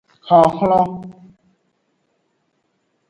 Honhlon. 0.29 0.95